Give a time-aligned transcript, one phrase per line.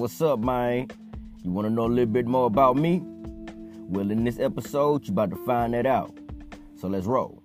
[0.00, 0.88] what's up, man?
[1.44, 3.02] You want to know a little bit more about me?
[3.86, 6.16] Well, in this episode, you're about to find that out.
[6.80, 7.42] So let's roll.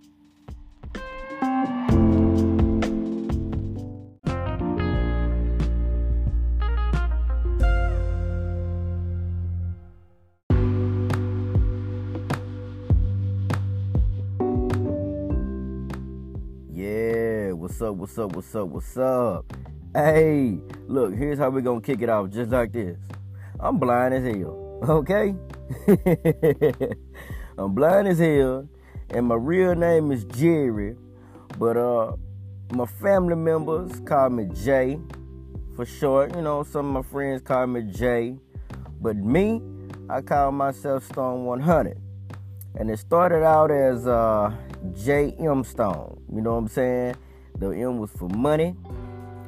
[16.72, 19.53] Yeah, what's up, what's up, what's up, what's up?
[19.95, 20.59] Hey,
[20.90, 22.98] look, here's how we're gonna kick it off just like this.
[23.62, 25.34] I'm blind as hell, okay?
[27.58, 28.67] I'm blind as hell,
[29.12, 30.98] and my real name is Jerry,
[31.58, 32.12] but uh,
[32.73, 35.00] my family members call me Jay
[35.77, 36.36] for short.
[36.36, 38.38] You know, some of my friends call me Jay,
[39.00, 39.62] but me,
[40.09, 41.98] I call myself Stone 100.
[42.77, 44.53] And it started out as uh,
[44.91, 45.64] J.M.
[45.64, 46.22] Stone.
[46.34, 47.16] You know what I'm saying?
[47.58, 48.75] The M was for money,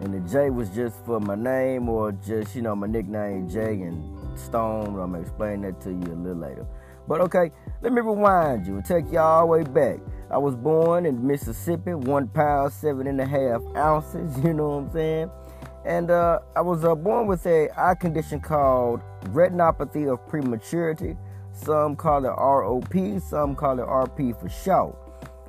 [0.01, 3.81] and the J was just for my name or just, you know, my nickname, Jay
[3.81, 4.99] and Stone.
[4.99, 6.65] I'm to explain that to you a little later.
[7.07, 9.99] But okay, let me rewind you and take you all the way back.
[10.29, 14.77] I was born in Mississippi, one pound, seven and a half ounces, you know what
[14.77, 15.31] I'm saying?
[15.85, 21.15] And uh, I was uh, born with a eye condition called retinopathy of prematurity.
[21.53, 24.95] Some call it ROP, some call it RP for short.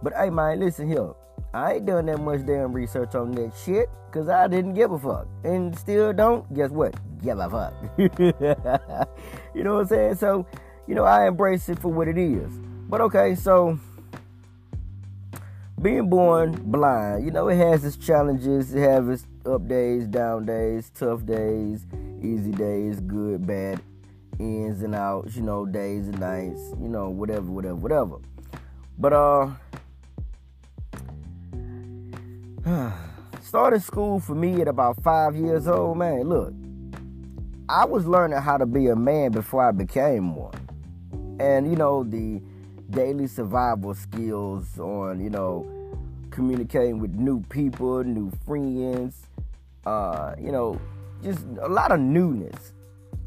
[0.03, 1.13] But hey, man, listen here.
[1.55, 4.99] I ain't done that much damn research on that shit because I didn't give a
[4.99, 5.27] fuck.
[5.45, 6.53] And still don't.
[6.55, 6.95] Guess what?
[7.23, 7.75] Give a fuck.
[9.55, 10.15] you know what I'm saying?
[10.17, 10.47] So,
[10.87, 12.53] you know, I embrace it for what it is.
[12.89, 13.79] But okay, so
[15.81, 18.75] being born blind, you know, it has its challenges.
[18.75, 21.87] It has its up days, down days, tough days,
[22.23, 23.81] easy days, good, bad,
[24.39, 28.17] ins and outs, you know, days and nights, you know, whatever, whatever, whatever.
[28.99, 29.51] But uh
[33.41, 36.23] started school for me at about five years old, man.
[36.23, 36.53] Look,
[37.69, 40.55] I was learning how to be a man before I became one.
[41.41, 42.43] And you know, the
[42.91, 45.67] daily survival skills on, you know,
[46.31, 49.27] communicating with new people, new friends,
[49.87, 50.81] uh, you know,
[51.23, 52.73] just a lot of newness,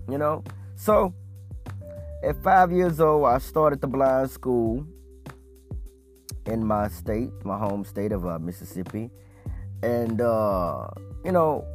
[0.10, 0.44] you know.
[0.76, 1.14] So
[2.24, 4.86] at five years old, I started the blind school
[6.46, 9.10] in my state, my home state of uh, Mississippi.
[9.84, 10.88] And, uh,
[11.26, 11.66] you know,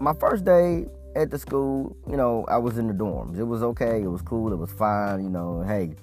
[0.00, 3.38] my first day at the school, you know, I was in the dorms.
[3.38, 4.02] It was okay.
[4.02, 4.52] It was cool.
[4.52, 5.22] It was fine.
[5.22, 5.94] You know, hey,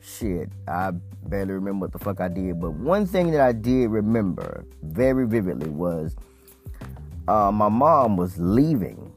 [0.00, 0.92] shit, I
[1.24, 2.60] barely remember what the fuck I did.
[2.60, 6.16] But one thing that I did remember very vividly was
[7.28, 9.12] uh, my mom was leaving.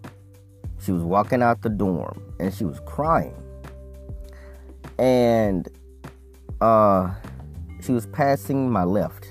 [0.81, 3.35] She was walking out the dorm and she was crying.
[4.97, 5.67] And
[6.61, 7.13] uh,
[7.81, 9.27] she was passing my left.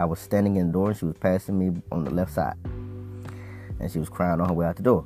[0.00, 2.56] I was standing in the door and she was passing me on the left side.
[2.64, 5.04] And she was crying on her way out the door.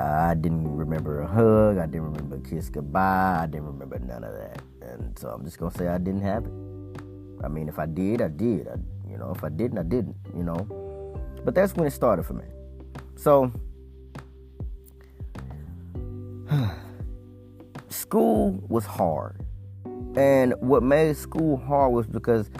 [0.00, 1.78] I didn't remember a hug.
[1.78, 3.38] I didn't remember a kiss goodbye.
[3.42, 4.62] I didn't remember none of that.
[4.82, 6.50] And so I'm just gonna say I didn't have it.
[7.44, 8.66] I mean, if I did, I did.
[8.66, 8.74] I,
[9.08, 10.16] you know, if I didn't, I didn't.
[10.34, 11.14] You know.
[11.44, 12.46] But that's when it started for me.
[13.14, 13.52] So
[17.90, 19.36] school was hard.
[20.16, 22.50] And what made school hard was because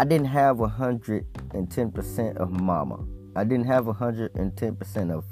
[0.00, 3.04] I didn't have 110% of mama.
[3.36, 5.24] I didn't have 110% of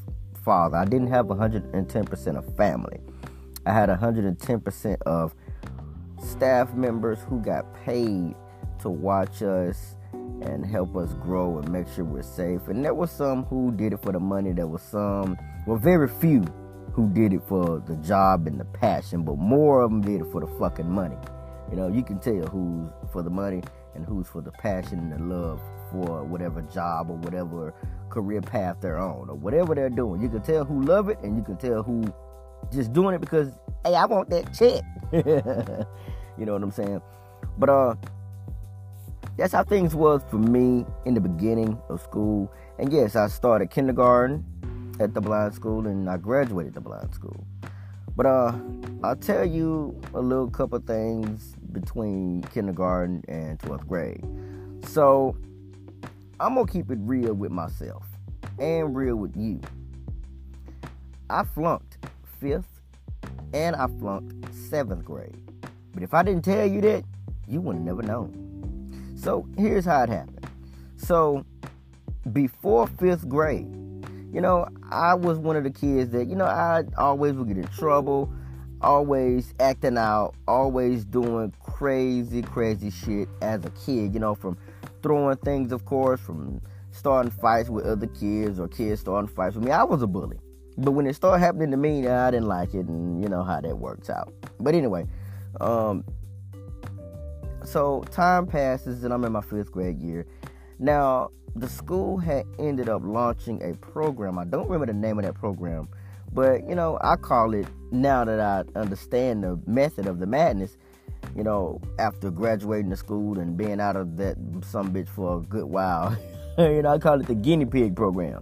[0.45, 0.77] father.
[0.77, 3.01] I didn't have 110% of family.
[3.65, 5.35] I had 110% of
[6.23, 8.35] staff members who got paid
[8.81, 12.69] to watch us and help us grow and make sure we're safe.
[12.69, 14.53] And there was some who did it for the money.
[14.53, 16.45] There was some, well, very few
[16.93, 20.31] who did it for the job and the passion, but more of them did it
[20.31, 21.17] for the fucking money.
[21.71, 23.63] You know, you can tell who's for the money
[23.95, 25.61] and who's for the passion and the love
[25.91, 27.75] for whatever job or whatever
[28.11, 30.21] career path they're on or whatever they're doing.
[30.21, 32.05] You can tell who love it and you can tell who
[32.73, 33.53] just doing it because
[33.85, 34.83] hey, I want that check.
[36.39, 37.01] you know what I'm saying?
[37.59, 37.95] But uh
[39.37, 42.53] that's how things was for me in the beginning of school.
[42.79, 44.45] And yes, I started kindergarten
[45.01, 47.47] at the blind school and I graduated the blind school.
[48.19, 48.53] But uh
[49.05, 54.25] I'll tell you a little couple things between kindergarten and 12th grade.
[54.89, 55.37] So
[56.41, 58.05] I'm gonna keep it real with myself
[58.59, 59.61] and real with you.
[61.31, 61.99] I flunked
[62.41, 62.81] fifth
[63.55, 65.41] and I flunked seventh grade.
[65.95, 67.05] But if I didn't tell you that,
[67.47, 69.15] you would never known.
[69.15, 70.45] So here's how it happened.
[70.97, 71.45] So
[72.33, 73.73] before fifth grade,
[74.33, 77.59] you know, I was one of the kids that, you know, I always would get
[77.59, 78.33] in trouble,
[78.81, 84.57] always acting out, always doing crazy, crazy shit as a kid, you know, from
[85.03, 89.65] throwing things, of course, from starting fights with other kids or kids starting fights with
[89.65, 89.71] me.
[89.71, 90.39] I was a bully.
[90.79, 93.61] But when it started happening to me, I didn't like it, and you know how
[93.61, 94.33] that works out.
[94.61, 95.07] But anyway,
[95.61, 96.05] um,
[97.65, 100.25] so time passes, and I'm in my fifth grade year.
[100.79, 104.39] Now, the school had ended up launching a program.
[104.39, 105.89] I don't remember the name of that program,
[106.33, 110.77] but you know, I call it now that I understand the method of the madness.
[111.37, 115.41] You know, after graduating the school and being out of that some bitch for a
[115.41, 116.17] good while,
[116.59, 118.41] you know, I call it the guinea pig program.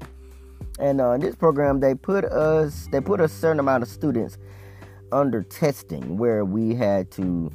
[0.79, 4.37] And uh, in this program, they put us, they put a certain amount of students
[5.11, 7.51] under testing where we had to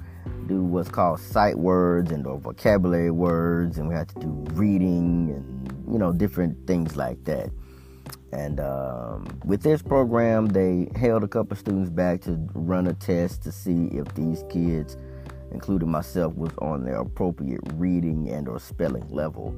[0.48, 5.32] do what's called sight words and or vocabulary words, and we had to do reading
[5.36, 7.50] and you know different things like that.
[8.34, 13.44] And um, with this program, they held a couple students back to run a test
[13.44, 14.96] to see if these kids,
[15.52, 19.54] including myself, was on their appropriate reading and or spelling level.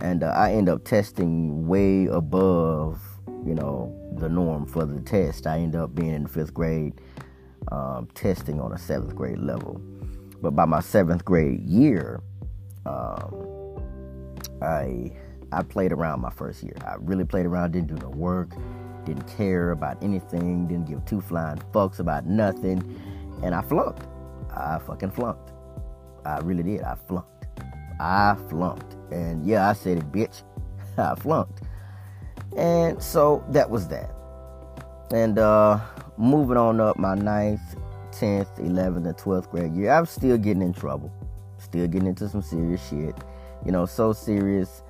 [0.00, 3.00] And uh, I end up testing way above,
[3.44, 5.46] you know, the norm for the test.
[5.46, 7.00] I end up being in fifth grade,
[7.72, 9.80] um, testing on a seventh grade level.
[10.42, 12.20] But by my seventh grade year,
[12.84, 13.78] um,
[14.60, 15.12] I
[15.52, 16.74] I played around my first year.
[16.84, 18.50] I really played around, didn't do no work,
[19.04, 22.82] didn't care about anything, didn't give two flying fucks about nothing,
[23.42, 24.06] and I flunked.
[24.50, 25.52] I fucking flunked.
[26.24, 26.82] I really did.
[26.82, 27.46] I flunked.
[28.00, 28.96] I flunked.
[29.12, 30.42] And yeah, I said it, bitch.
[30.98, 31.62] I flunked.
[32.56, 34.10] And so that was that.
[35.12, 35.78] And uh
[36.18, 37.76] moving on up my ninth
[38.12, 41.12] 10th, 11th, and 12th grade year, I was still getting in trouble.
[41.58, 43.16] Still getting into some serious shit.
[43.64, 44.82] You know, so serious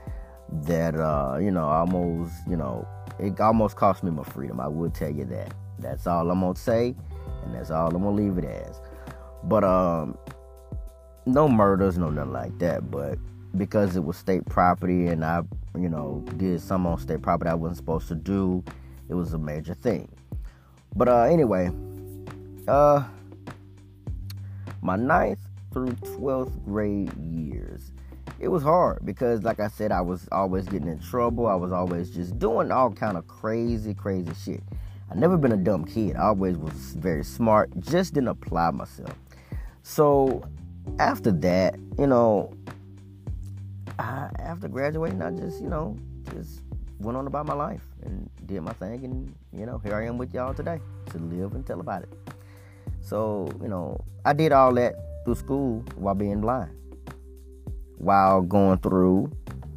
[0.64, 2.86] that, uh, you know, almost, you know,
[3.18, 4.60] it almost cost me my freedom.
[4.60, 5.54] I would tell you that.
[5.78, 6.94] That's all I'm to say,
[7.44, 8.80] and that's all I'm to leave it as.
[9.44, 10.16] But, um,
[11.26, 12.90] no murders, no nothing like that.
[12.90, 13.18] But
[13.56, 15.42] because it was state property and I,
[15.78, 18.64] you know, did some on state property I wasn't supposed to do,
[19.08, 20.08] it was a major thing.
[20.94, 21.70] But, uh, anyway,
[22.68, 23.04] uh,
[24.80, 25.40] my ninth
[25.72, 27.92] through 12th grade years.
[28.38, 31.46] It was hard because, like I said, I was always getting in trouble.
[31.46, 34.62] I was always just doing all kind of crazy, crazy shit.
[35.10, 36.16] I never been a dumb kid.
[36.16, 37.70] I always was very smart.
[37.80, 39.14] Just didn't apply myself.
[39.82, 40.42] So
[40.98, 42.52] after that, you know,
[43.98, 45.96] I, after graduating, I just, you know,
[46.32, 46.62] just
[46.98, 50.18] went on about my life and did my thing, and you know, here I am
[50.18, 50.80] with y'all today
[51.10, 52.12] to live and tell about it.
[53.02, 54.94] So, you know, I did all that
[55.24, 56.70] through school while being blind.
[57.98, 59.30] While going through,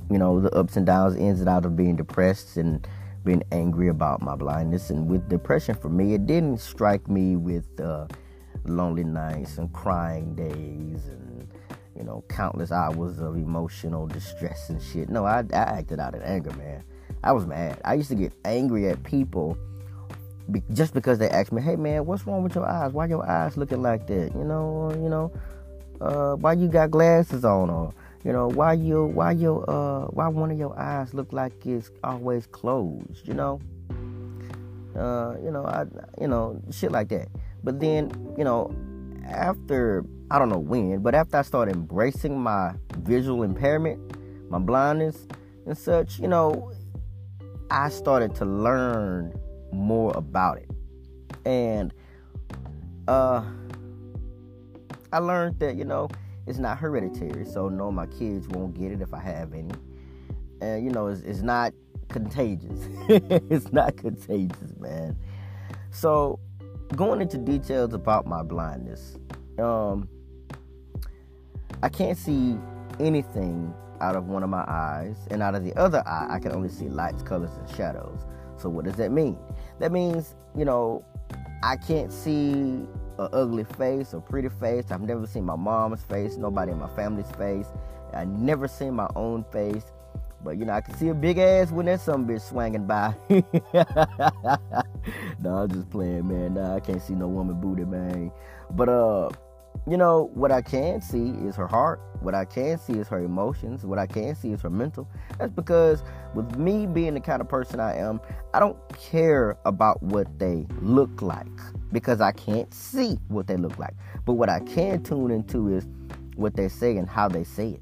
[0.09, 2.87] you know, the ups and downs, ins and outs of being depressed and
[3.23, 4.89] being angry about my blindness.
[4.89, 8.07] And with depression for me, it didn't strike me with uh,
[8.65, 11.47] lonely nights and crying days and,
[11.95, 15.09] you know, countless hours of emotional distress and shit.
[15.09, 16.83] No, I, I acted out in anger, man.
[17.23, 17.81] I was mad.
[17.83, 19.57] I used to get angry at people
[20.73, 22.93] just because they ask me, "Hey man, what's wrong with your eyes?
[22.93, 24.33] Why your eyes looking like that?
[24.35, 25.31] You know, you know,
[26.01, 27.93] uh, why you got glasses on, or
[28.23, 31.91] you know, why you, why your, uh, why one of your eyes look like it's
[32.03, 33.27] always closed?
[33.27, 33.59] You know,
[34.95, 35.85] uh, you know, I,
[36.19, 37.27] you know, shit like that.
[37.63, 38.73] But then, you know,
[39.27, 43.99] after I don't know when, but after I started embracing my visual impairment,
[44.49, 45.27] my blindness
[45.67, 46.71] and such, you know,
[47.69, 49.39] I started to learn
[49.75, 50.69] more about it.
[51.45, 51.93] And
[53.07, 53.43] uh
[55.11, 56.09] I learned that, you know,
[56.47, 59.73] it's not hereditary, so no, my kids won't get it if I have any.
[60.61, 61.73] And you know, it's, it's not
[62.09, 62.87] contagious.
[63.09, 65.17] it's not contagious, man.
[65.91, 66.39] So,
[66.95, 69.17] going into details about my blindness,
[69.57, 70.07] um,
[71.81, 72.57] I can't see
[72.99, 76.51] anything out of one of my eyes, and out of the other eye, I can
[76.51, 78.19] only see lights, colors, and shadows.
[78.57, 79.37] So, what does that mean?
[79.79, 81.03] That means, you know,
[81.63, 84.91] I can't see an ugly face or pretty face.
[84.91, 87.67] I've never seen my mom's face, nobody in my family's face.
[88.13, 89.85] I never seen my own face.
[90.43, 93.15] But you know, I can see a big ass when there's some bitch swinging by.
[95.39, 96.53] no, I'm just playing, man.
[96.53, 98.31] Nah, I can't see no woman booty, man.
[98.69, 99.29] But uh,
[99.87, 102.01] you know, what I can see is her heart.
[102.21, 103.85] What I can see is her emotions.
[103.85, 105.07] What I can see is her mental.
[105.37, 108.19] That's because with me being the kind of person I am,
[108.53, 111.45] I don't care about what they look like
[111.91, 113.93] because I can't see what they look like.
[114.25, 115.87] But what I can tune into is
[116.35, 117.81] what they say and how they say it.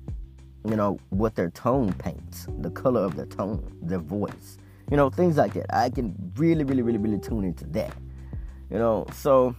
[0.69, 4.57] You know, what their tone paints, the color of their tone, their voice.
[4.91, 5.73] You know, things like that.
[5.73, 7.95] I can really, really, really, really tune into that.
[8.69, 9.55] You know, so,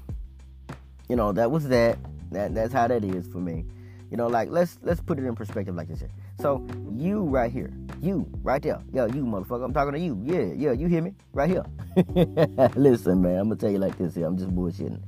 [1.09, 1.99] you know, that was that
[2.35, 3.65] that that's how that is for me.
[4.11, 6.11] You know, like let's let's put it in perspective like this here.
[6.41, 8.81] So you right here, You, right there.
[8.93, 9.65] Yeah, you motherfucker.
[9.65, 10.21] I'm talking to you.
[10.23, 11.15] Yeah, yeah, you hear me?
[11.33, 11.65] Right here.
[12.77, 14.27] Listen, man, I'm gonna tell you like this here.
[14.27, 15.01] I'm just bullshitting.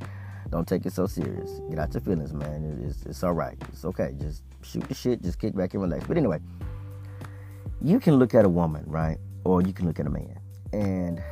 [0.50, 1.60] Don't take it so serious.
[1.68, 2.82] Get out your feelings, man.
[2.84, 3.56] It's, it's all right.
[3.68, 4.14] It's okay.
[4.20, 5.22] Just shoot the shit.
[5.22, 6.06] Just kick back and relax.
[6.06, 6.38] But anyway,
[7.82, 9.18] you can look at a woman, right?
[9.44, 10.38] Or you can look at a man.
[10.72, 11.22] And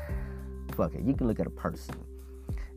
[0.75, 1.03] fuck it.
[1.03, 1.95] You can look at a person.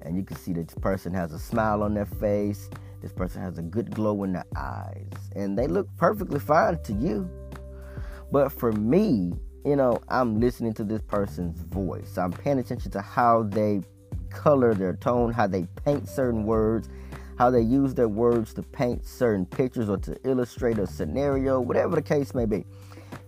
[0.04, 2.70] And you can see that this person has a smile on their face.
[3.02, 5.12] This person has a good glow in their eyes.
[5.36, 7.30] And they look perfectly fine to you.
[8.32, 9.34] But for me,
[9.66, 12.18] you know, I'm listening to this person's voice.
[12.18, 13.82] I'm paying attention to how they
[14.30, 16.90] color their tone, how they paint certain words,
[17.38, 21.96] how they use their words to paint certain pictures or to illustrate a scenario, whatever
[21.96, 22.66] the case may be.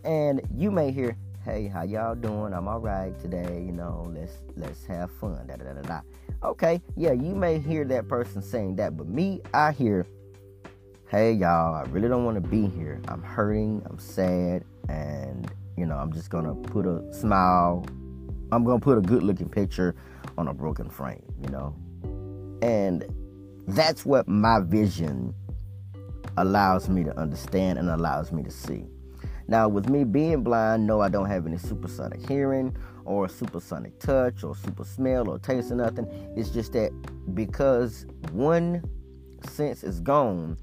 [0.03, 2.53] And you may hear, "Hey, how y'all doing?
[2.53, 3.63] I'm all right today.
[3.65, 6.01] You know, let's let's have fun." Da da da da.
[6.41, 10.08] Okay, yeah, you may hear that person saying that, but me, I hear,
[11.10, 13.01] "Hey, y'all, I really don't want to be here.
[13.10, 13.81] I'm hurting.
[13.89, 17.86] I'm sad, and you know, I'm just gonna put a smile.
[18.53, 19.96] I'm gonna put a good-looking picture
[20.38, 21.24] on a broken frame.
[21.43, 21.75] You know,
[22.62, 23.03] and
[23.67, 25.34] that's what my vision
[26.38, 28.86] allows me to understand and allows me to see.
[29.50, 32.77] Now, with me being blind, no, I don't have any supersonic hearing
[33.09, 36.05] or supersonic touch or super smell or taste or nothing.
[36.37, 36.91] It's just that
[37.33, 38.83] because one
[39.43, 40.57] sense is gone,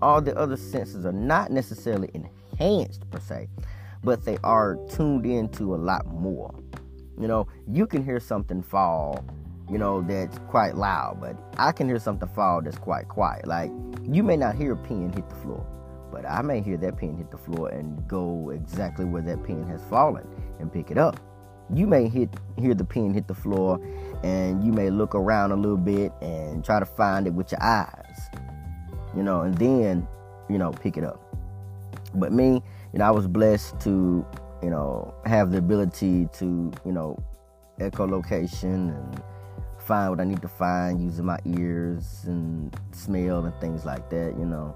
[0.00, 3.48] all the other senses are not necessarily enhanced per se,
[4.04, 6.54] but they are tuned into a lot more.
[7.20, 9.24] You know, you can hear something fall,
[9.68, 13.44] you know, that's quite loud, but I can hear something fall that's quite quiet.
[13.44, 13.72] Like,
[14.04, 15.66] you may not hear a pin hit the floor
[16.10, 19.66] but I may hear that pin hit the floor and go exactly where that pin
[19.66, 20.26] has fallen
[20.58, 21.20] and pick it up.
[21.74, 23.80] You may hit hear the pin hit the floor
[24.22, 27.62] and you may look around a little bit and try to find it with your
[27.62, 28.30] eyes.
[29.14, 30.06] You know, and then,
[30.48, 31.20] you know, pick it up.
[32.14, 34.26] But me, you know, I was blessed to,
[34.62, 37.22] you know, have the ability to, you know,
[37.78, 39.22] echolocation and
[39.78, 44.34] find what I need to find using my ears and smell and things like that,
[44.38, 44.74] you know.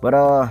[0.00, 0.48] But uh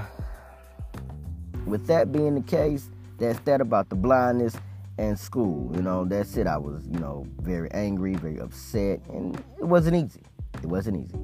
[1.65, 4.55] with that being the case, that's that about the blindness
[4.99, 5.71] and school.
[5.75, 6.45] You know, that's it.
[6.45, 10.23] I was, you know, very angry, very upset, and it wasn't easy.
[10.61, 11.17] It wasn't easy.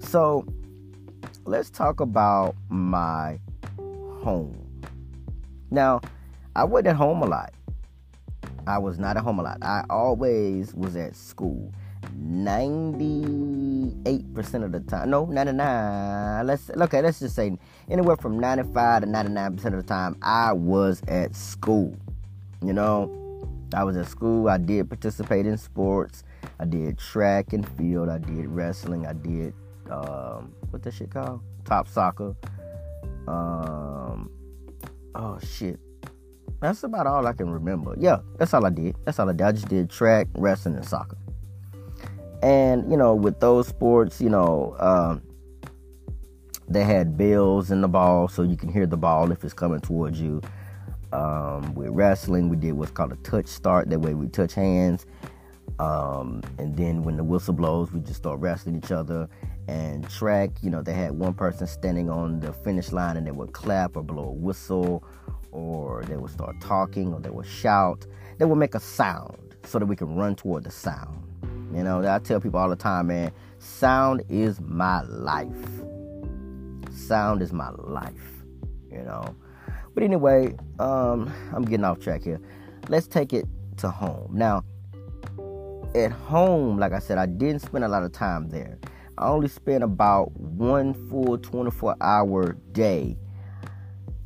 [0.00, 0.46] So
[1.44, 3.38] let's talk about my
[4.22, 4.64] home.
[5.70, 6.00] Now,
[6.56, 7.52] I wasn't at home a lot.
[8.66, 9.58] I was not at home a lot.
[9.62, 11.70] I always was at school.
[12.18, 15.10] 98% of the time.
[15.10, 16.46] No, 99.
[16.46, 17.58] Let's okay, let's just say
[17.90, 21.94] anywhere from 95 to 99% of the time I was at school.
[22.62, 23.14] You know,
[23.74, 24.48] I was at school.
[24.48, 26.24] I did participate in sports.
[26.58, 28.08] I did track and field.
[28.08, 29.06] I did wrestling.
[29.06, 29.54] I did
[29.90, 31.40] um what that shit called?
[31.64, 32.34] Top soccer.
[33.26, 34.30] Um
[35.14, 35.78] oh shit.
[36.60, 37.94] That's about all I can remember.
[37.98, 38.96] Yeah, that's all I did.
[39.04, 39.46] That's all I did.
[39.46, 41.16] I just did track, wrestling, and soccer.
[42.42, 45.22] And you know, with those sports, you know, um,
[46.68, 49.80] they had bells in the ball, so you can hear the ball if it's coming
[49.80, 50.40] towards you.
[51.12, 53.88] Um, with wrestling, we did what's called a touch start.
[53.90, 55.06] That way, we touch hands,
[55.78, 59.28] um, and then when the whistle blows, we just start wrestling each other.
[59.68, 63.30] And track, you know, they had one person standing on the finish line, and they
[63.30, 65.04] would clap or blow a whistle,
[65.50, 68.06] or they would start talking, or they would shout.
[68.38, 71.24] They would make a sound so that we can run toward the sound.
[71.74, 75.68] You know, I tell people all the time, man, sound is my life.
[76.90, 78.44] Sound is my life,
[78.90, 79.34] you know.
[79.98, 82.40] But anyway, um, I'm getting off track here.
[82.88, 83.46] Let's take it
[83.78, 84.30] to home.
[84.32, 84.62] Now,
[85.92, 88.78] at home, like I said, I didn't spend a lot of time there.
[89.18, 93.16] I only spent about one full 24 hour day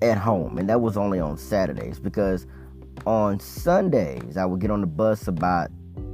[0.03, 2.47] at home, and that was only on Saturdays because
[3.07, 5.71] on Sundays I would get on the bus about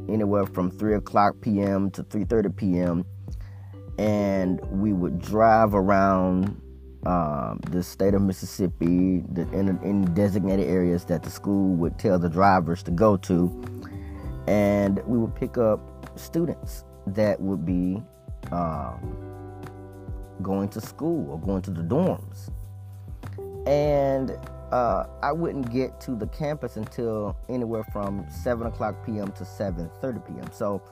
[0.08, 1.90] anywhere from 3 o'clock p.m.
[1.90, 3.04] to 3.30 p.m.
[3.98, 6.62] And we would drive around
[7.06, 12.18] um, the state of Mississippi the, in, in designated areas that the school would tell
[12.18, 13.64] the drivers to go to.
[14.46, 15.80] And we would pick up
[16.18, 18.02] students that would be
[18.50, 19.16] um,
[20.42, 22.50] going to school or going to the dorms.
[23.66, 24.36] And
[24.72, 29.32] uh, I wouldn't get to the campus until anywhere from 7 o'clock p.m.
[29.32, 30.50] to 7.30 p.m.
[30.52, 30.82] So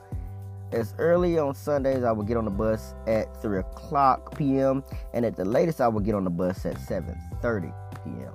[0.71, 4.83] as early on Sundays, I would get on the bus at 3 o'clock p.m.
[5.13, 8.33] And at the latest, I would get on the bus at 7.30 p.m.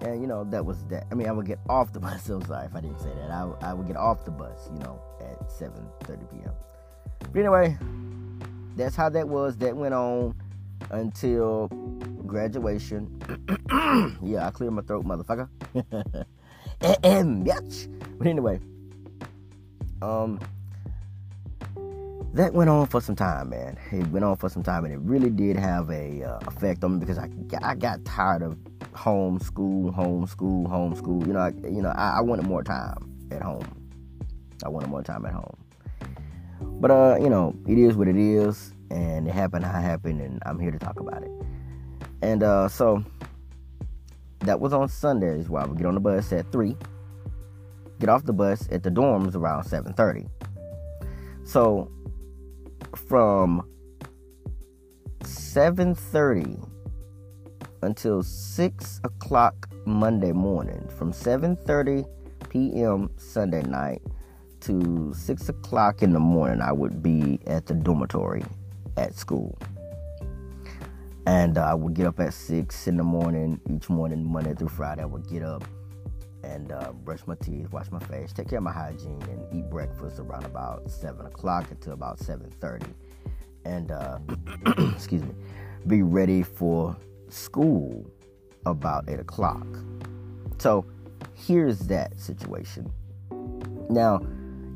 [0.00, 1.06] And, you know, that was that.
[1.10, 2.28] I mean, I would get off the bus.
[2.28, 3.30] I'm sorry if I didn't say that.
[3.30, 6.52] I, I would get off the bus, you know, at 7.30 p.m.
[7.32, 7.76] But anyway,
[8.76, 9.56] that's how that was.
[9.56, 10.34] That went on
[10.90, 11.68] until
[12.26, 13.10] graduation.
[14.22, 15.48] yeah, I cleared my throat, motherfucker.
[16.80, 18.18] Bitch.
[18.18, 18.60] But anyway,
[20.02, 20.38] um,
[22.36, 23.78] that went on for some time, man.
[23.90, 26.94] It went on for some time, and it really did have a uh, effect on
[26.94, 27.30] me because I
[27.62, 28.58] I got tired of
[28.92, 31.26] homeschool, homeschool, homeschool.
[31.26, 33.64] You know, I, you know, I, I wanted more time at home.
[34.64, 35.56] I wanted more time at home.
[36.78, 40.20] But uh, you know, it is what it is, and it happened how it happened,
[40.20, 41.30] and I'm here to talk about it.
[42.20, 43.02] And uh, so
[44.40, 46.76] that was on Sundays where I would get on the bus at three,
[47.98, 50.28] get off the bus at the dorms around 7:30.
[51.44, 51.90] So
[52.94, 53.68] from
[55.20, 56.62] 7:30
[57.82, 62.04] until 6 o'clock Monday morning, from 7:30
[62.48, 63.10] p.m.
[63.16, 64.02] Sunday night
[64.60, 68.44] to 6 o'clock in the morning, I would be at the dormitory
[68.96, 69.58] at school.
[71.26, 74.68] And uh, I would get up at 6 in the morning each morning, Monday through
[74.68, 75.02] Friday.
[75.02, 75.64] I would get up
[76.46, 79.68] and uh, brush my teeth, wash my face, take care of my hygiene, and eat
[79.68, 82.86] breakfast around about 7 o'clock until about 7.30.
[83.64, 84.18] And, uh,
[84.94, 85.34] excuse me,
[85.86, 86.96] be ready for
[87.28, 88.08] school
[88.64, 89.66] about 8 o'clock.
[90.58, 90.86] So
[91.34, 92.92] here's that situation.
[93.90, 94.20] Now,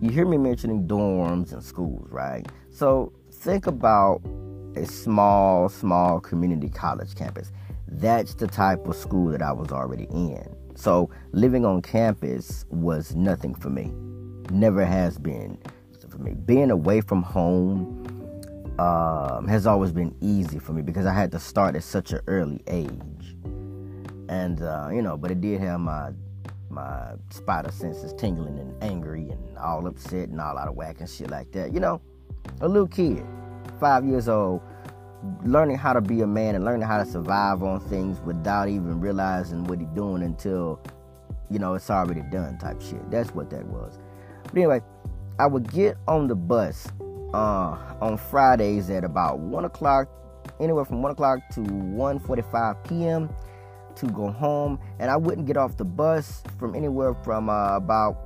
[0.01, 2.47] you hear me mentioning dorms and schools, right?
[2.71, 4.23] So think about
[4.77, 7.53] a small, small community college campus.
[7.87, 10.57] That's the type of school that I was already in.
[10.81, 13.93] So living on campus was nothing for me.
[14.51, 15.59] Never has been
[16.09, 16.33] for me.
[16.33, 18.07] Being away from home
[18.79, 22.21] um, has always been easy for me because I had to start at such an
[22.29, 23.37] early age.
[24.31, 26.13] And uh, you know, but it did have my
[26.71, 31.11] my spider senses tingling and angry and all upset and all out of whack and
[31.11, 31.75] shit like that.
[31.75, 32.01] You know,
[32.63, 33.23] a little kid,
[33.79, 34.63] five years old,
[35.45, 39.01] learning how to be a man and learning how to survive on things without even
[39.01, 40.81] realizing what he's doing until,
[41.51, 43.11] you know, it's already done type shit.
[43.11, 43.99] That's what that was.
[44.45, 44.81] But anyway,
[45.39, 46.89] I would get on the bus
[47.35, 50.09] uh, on Fridays at about one o'clock,
[50.59, 53.31] anywhere from one o'clock to 1:45 p.m
[53.97, 58.17] to go home, and I wouldn't get off the bus from anywhere from uh, about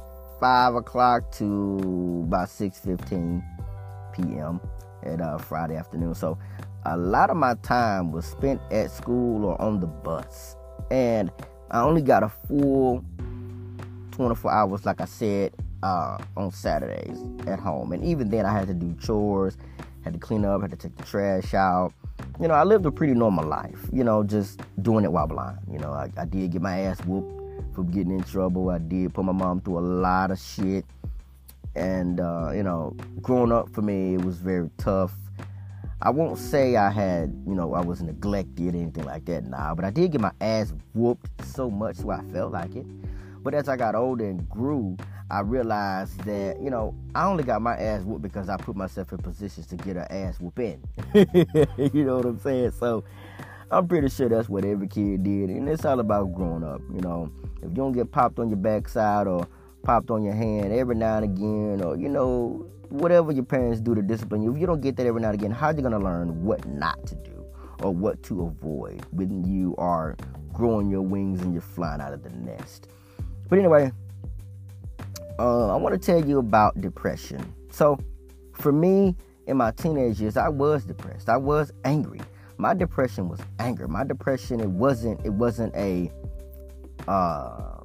[0.40, 3.45] five o'clock to about six fifteen
[4.12, 4.61] p.m.
[5.03, 6.14] at uh, Friday afternoon.
[6.14, 6.38] So
[6.87, 10.57] a lot of my time was spent at school or on the bus,
[10.90, 11.31] and
[11.70, 13.05] I only got a full
[14.12, 17.92] 24 hours, like I said, uh, on Saturdays at home.
[17.92, 19.57] And even then, I had to do chores,
[20.03, 21.92] had to clean up, had to take the trash out
[22.40, 25.59] you know, I lived a pretty normal life, you know, just doing it while blind.
[25.70, 28.70] You know, I, I did get my ass whooped for getting in trouble.
[28.70, 30.85] I did put my mom through a lot of shit.
[31.77, 35.12] And, uh, you know, growing up for me, it was very tough.
[36.05, 39.75] I won't say I had, you know, I was neglected or anything like that, nah,
[39.75, 42.85] but I did get my ass whooped so much so I felt like it.
[43.43, 44.99] But as I got older and grew,
[45.31, 49.12] I realized that, you know, I only got my ass whooped because I put myself
[49.12, 50.83] in positions to get an ass whooping.
[51.14, 52.73] you know what I'm saying?
[52.73, 53.03] So
[53.71, 55.49] I'm pretty sure that's what every kid did.
[55.49, 56.83] And it's all about growing up.
[56.93, 59.49] You know, if you don't get popped on your backside or
[59.83, 63.94] popped on your hand every now and again, or, you know, whatever your parents do
[63.94, 65.81] to discipline you, if you don't get that every now and again, how are you
[65.81, 67.44] going to learn what not to do
[67.81, 70.16] or what to avoid when you are
[70.53, 72.88] growing your wings and you're flying out of the nest?
[73.49, 73.92] But anyway,
[75.38, 77.55] uh, I want to tell you about depression.
[77.70, 77.99] So,
[78.53, 79.16] for me,
[79.47, 81.29] in my teenage years, I was depressed.
[81.29, 82.20] I was angry.
[82.57, 83.88] My depression was anger.
[83.88, 86.11] My depression, it wasn't, it wasn't a,
[87.09, 87.81] uh,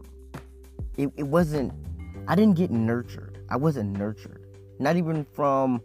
[0.95, 1.73] it, it wasn't,
[2.27, 3.39] I didn't get nurtured.
[3.49, 4.38] I wasn't nurtured.
[4.79, 5.81] Not even from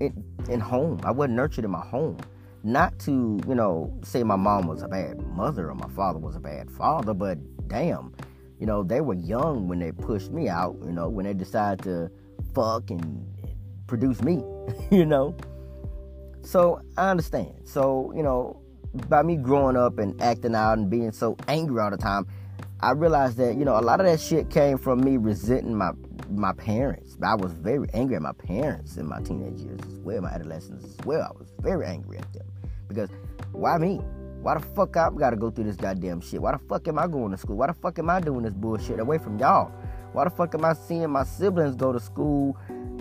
[0.00, 0.12] it
[0.48, 1.00] in home.
[1.04, 2.18] I wasn't nurtured in my home.
[2.62, 6.34] Not to, you know, say my mom was a bad mother or my father was
[6.34, 8.14] a bad father, but damn,
[8.58, 11.84] you know, they were young when they pushed me out, you know, when they decided
[11.84, 12.10] to
[12.54, 13.26] fuck and
[13.86, 14.42] produce me,
[14.90, 15.36] you know.
[16.42, 17.52] So I understand.
[17.64, 18.60] So, you know,
[19.08, 22.26] by me growing up and acting out and being so angry all the time,
[22.80, 25.92] I realized that, you know, a lot of that shit came from me resenting my
[26.30, 27.16] my parents.
[27.22, 30.84] I was very angry at my parents in my teenage years as well, my adolescence
[30.84, 31.22] as well.
[31.22, 32.46] I was very angry at them.
[32.88, 33.10] Because
[33.52, 34.00] why me?
[34.42, 36.42] Why the fuck I gotta go through this goddamn shit?
[36.42, 37.56] Why the fuck am I going to school?
[37.56, 39.72] Why the fuck am I doing this bullshit away from y'all?
[40.12, 42.56] Why the fuck am I seeing my siblings go to school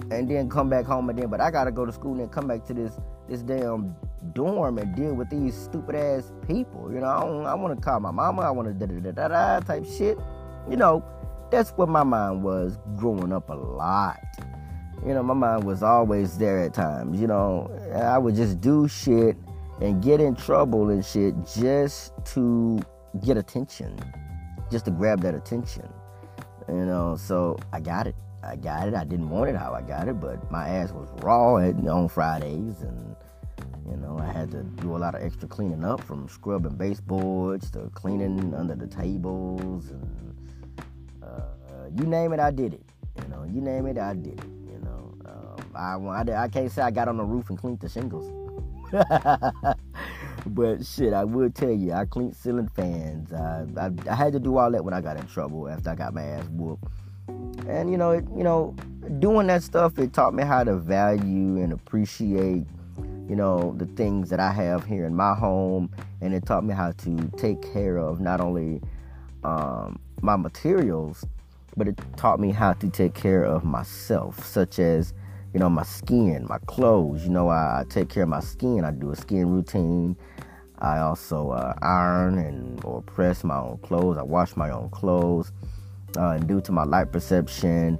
[0.09, 2.29] and then come back home and then, but I gotta go to school and then
[2.29, 3.95] come back to this this damn
[4.33, 6.89] dorm and deal with these stupid ass people?
[6.93, 8.43] You know, I, I want to call my mama.
[8.43, 10.17] I want to da da da da da type shit.
[10.69, 11.03] You know,
[11.53, 14.19] that's what my mind was growing up a lot.
[15.05, 17.21] You know, my mind was always there at times.
[17.21, 19.37] You know, I would just do shit
[19.79, 22.79] and get in trouble and shit just to
[23.23, 23.99] get attention,
[24.71, 25.87] just to grab that attention.
[26.67, 28.15] You know, so I got it.
[28.41, 28.95] I got it.
[28.95, 32.81] I didn't want it how I got it, but my ass was raw on Fridays,
[32.81, 33.15] and
[33.87, 37.69] you know I had to do a lot of extra cleaning up, from scrubbing baseboards
[37.71, 40.32] to cleaning under the tables, and
[41.97, 42.83] you name it, I did it.
[43.21, 44.45] You know, you name it, I did it.
[44.45, 47.79] You know, um, I, I I can't say I got on the roof and cleaned
[47.79, 48.31] the shingles.
[50.45, 53.33] but shit, I will tell you, I cleaned ceiling fans.
[53.33, 55.95] I, I, I had to do all that when I got in trouble after I
[55.95, 56.85] got my ass whooped.
[57.67, 58.75] And you know, it, you know,
[59.19, 62.65] doing that stuff, it taught me how to value and appreciate,
[63.27, 65.89] you know, the things that I have here in my home,
[66.21, 68.81] and it taught me how to take care of not only
[69.43, 71.25] um, my materials,
[71.77, 75.13] but it taught me how to take care of myself, such as
[75.53, 77.23] you know, my skin, my clothes.
[77.23, 78.83] You know, I, I, take care of my skin.
[78.83, 80.17] I do a skin routine.
[80.79, 84.17] I also uh, iron and or press my own clothes.
[84.17, 85.51] I wash my own clothes.
[86.17, 87.99] Uh, and due to my light perception,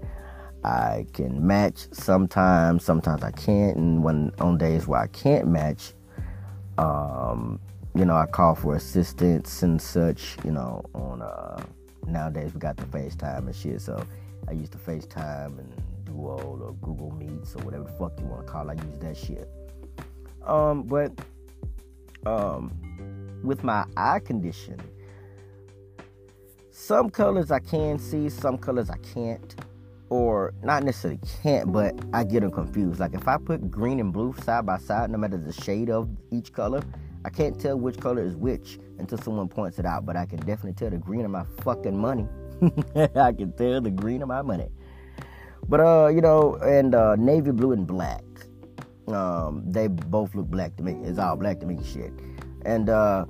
[0.64, 2.84] I can match sometimes.
[2.84, 3.78] Sometimes I can't.
[3.78, 5.94] And when on days where I can't match,
[6.80, 7.60] um,
[7.96, 10.38] you know, I call for assistance and such.
[10.44, 11.64] You know, on uh,
[12.08, 13.82] nowadays we got the FaceTime and shit.
[13.82, 14.06] So
[14.48, 18.46] I used to FaceTime and Duo or Google Meets or whatever the fuck you want
[18.46, 18.70] to call.
[18.70, 18.80] It.
[18.80, 19.50] I use that shit.
[20.46, 21.12] Um, but
[22.26, 22.72] um,
[23.44, 24.80] with my eye condition,
[26.72, 29.56] some colors I can see, some colors I can't,
[30.10, 33.00] or not necessarily can't, but I get them confused.
[33.00, 36.10] Like if I put green and blue side by side, no matter the shade of
[36.32, 36.84] each color,
[37.26, 40.06] I can't tell which color is which until someone points it out.
[40.06, 42.28] But I can definitely tell the green of my fucking money.
[42.96, 44.70] I can tell the green of my money.
[45.68, 48.24] But uh, you know, and uh, navy blue and black.
[49.08, 50.94] Um, they both look black to me.
[51.04, 52.14] It's all black to me, shit.
[52.66, 53.26] And uh,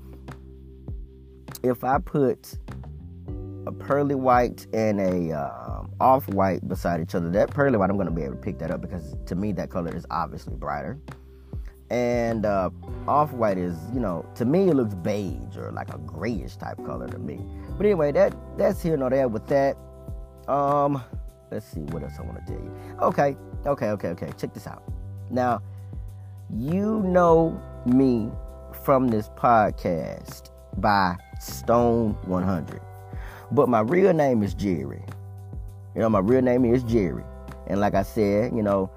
[1.64, 2.56] if I put
[3.66, 7.98] a pearly white and a uh, off white beside each other, that pearly white I'm
[7.98, 11.00] gonna be able to pick that up because to me that color is obviously brighter.
[11.94, 12.72] And uh,
[13.08, 16.84] off white is, you know, to me it looks beige or like a grayish type
[16.88, 17.40] color to me.
[17.78, 19.78] But anyway, that that's here nor there with that.
[20.48, 21.04] Um,
[21.52, 22.76] let's see what else I want to tell you.
[23.00, 24.32] Okay, okay, okay, okay.
[24.40, 24.82] Check this out.
[25.30, 25.62] Now,
[26.52, 28.32] you know me
[28.84, 32.82] from this podcast by Stone 100,
[33.52, 35.04] but my real name is Jerry.
[35.94, 37.24] You know, my real name is Jerry,
[37.68, 38.90] and like I said, you know,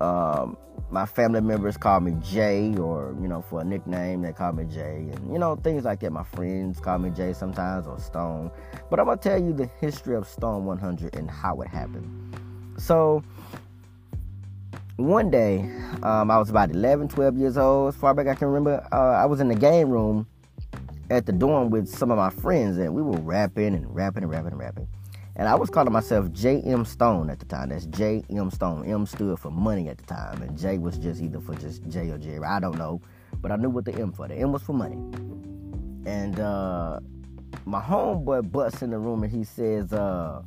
[0.00, 0.56] um,
[0.90, 4.64] my family members call me Jay, or you know, for a nickname, they call me
[4.64, 6.12] Jay, and you know, things like that.
[6.12, 8.50] My friends call me Jay sometimes, or Stone.
[8.90, 12.36] But I'm gonna tell you the history of Stone 100 and how it happened.
[12.78, 13.22] So,
[14.96, 15.70] one day,
[16.02, 18.86] um, I was about 11, 12 years old, as far back I can remember.
[18.90, 20.26] Uh, I was in the game room
[21.10, 24.32] at the dorm with some of my friends, and we were rapping and rapping and
[24.32, 24.88] rapping and rapping.
[25.38, 26.84] And I was calling myself J.M.
[26.84, 27.68] Stone at the time.
[27.68, 28.50] That's J.M.
[28.50, 28.84] Stone.
[28.90, 30.42] M stood for money at the time.
[30.42, 32.44] And J was just either for just J or Jerry.
[32.44, 33.00] I don't know.
[33.40, 34.26] But I knew what the M for.
[34.26, 34.96] The M was for money.
[36.10, 36.98] And uh,
[37.66, 40.42] my homeboy busts in the room and he says, uh,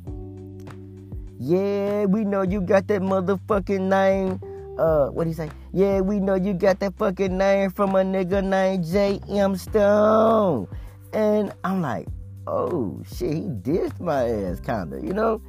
[1.38, 4.40] Yeah, we know you got that motherfucking name.
[4.78, 5.48] Uh, what he say?
[5.72, 9.56] Yeah, we know you got that fucking name from a nigga named J.M.
[9.56, 10.68] Stone.
[11.14, 12.08] And I'm like,
[12.46, 15.40] oh shit, he dissed my ass, kinda, you know?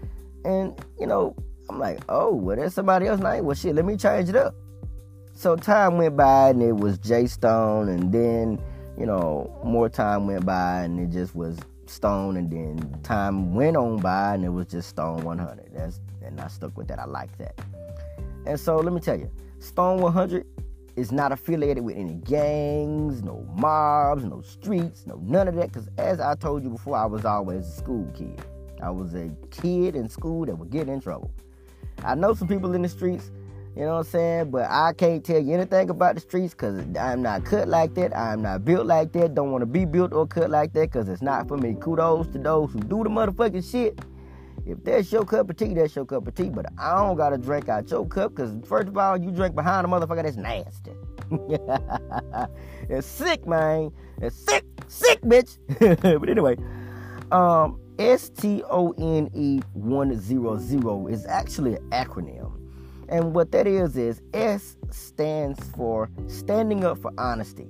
[0.46, 1.36] And, you know,
[1.70, 3.46] I'm like, oh, well, there's somebody else name.
[3.46, 4.56] Well, shit, let me change it up.
[5.34, 8.62] So time went by and it was J Stone, and then,
[8.98, 13.76] you know, more time went by and it just was Stone, and then time went
[13.76, 15.72] on by and it was just Stone 100.
[15.74, 17.00] That's and I stuck with that.
[17.00, 17.60] I like that.
[18.46, 19.30] And so let me tell you,
[19.60, 20.46] Stone 100
[20.96, 25.72] is not affiliated with any gangs, no mobs, no streets, no none of that.
[25.72, 28.42] Because as I told you before, I was always a school kid.
[28.82, 31.32] I was a kid in school that would get in trouble.
[32.04, 33.32] I know some people in the streets,
[33.76, 36.84] you know what I'm saying, but I can't tell you anything about the streets because
[36.98, 38.16] I'm not cut like that.
[38.16, 39.34] I'm not built like that.
[39.34, 41.76] Don't want to be built or cut like that because it's not for me.
[41.80, 44.00] Kudos to those who do the motherfucking shit
[44.66, 46.50] if that's your cup of tea, that's your cup of tea.
[46.50, 49.86] But I don't gotta drink out your cup because first of all, you drink behind
[49.86, 50.92] a motherfucker that's nasty.
[52.90, 53.92] it's sick, man.
[54.22, 55.58] It's sick, sick, bitch.
[56.20, 56.58] but anyway,
[57.32, 62.52] um, S T O N E 100 is actually an acronym.
[63.10, 67.68] And what that is is S stands for standing up for honesty.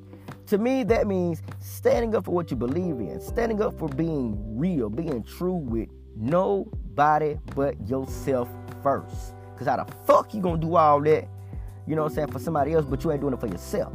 [0.47, 4.38] To me, that means standing up for what you believe in, standing up for being
[4.58, 8.49] real, being true with nobody but yourself
[8.82, 9.34] first.
[9.58, 11.28] Cause how the fuck you gonna do all that,
[11.88, 13.93] you know what I'm saying, for somebody else, but you ain't doing it for yourself.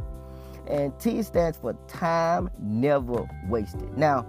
[0.67, 3.97] And T stands for time never wasted.
[3.97, 4.25] Now,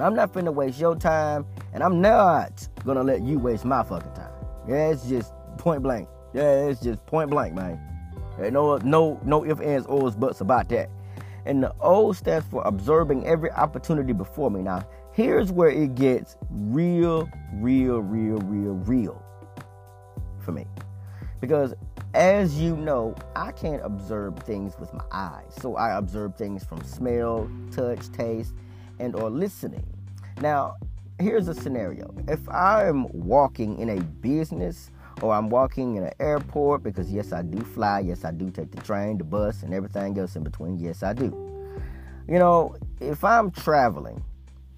[0.00, 4.12] I'm not finna waste your time, and I'm not gonna let you waste my fucking
[4.14, 4.32] time.
[4.66, 6.08] Yeah, it's just point blank.
[6.32, 7.80] Yeah, it's just point blank, man.
[8.38, 10.88] No, no, no ifs, ands, ors, buts about that.
[11.44, 14.62] And the O stands for observing every opportunity before me.
[14.62, 19.22] Now, here's where it gets real, real, real, real, real
[20.40, 20.66] for me.
[21.40, 21.74] Because
[22.14, 25.54] as you know, I can't observe things with my eyes.
[25.60, 28.54] So I observe things from smell, touch, taste,
[28.98, 29.86] and or listening.
[30.40, 30.76] Now,
[31.18, 32.14] here's a scenario.
[32.28, 37.32] If I am walking in a business or I'm walking in an airport because yes,
[37.32, 40.42] I do fly, yes, I do take the train, the bus, and everything else in
[40.42, 40.78] between.
[40.78, 41.48] Yes, I do.
[42.28, 44.22] You know, if I'm traveling,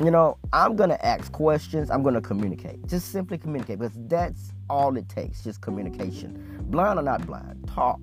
[0.01, 2.87] you know, I'm gonna ask questions, I'm gonna communicate.
[2.87, 6.59] Just simply communicate because that's all it takes, just communication.
[6.67, 8.01] Blind or not blind, talk.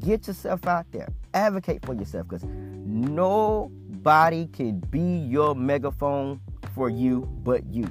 [0.00, 1.08] Get yourself out there.
[1.34, 6.40] Advocate for yourself because nobody can be your megaphone
[6.74, 7.88] for you but you.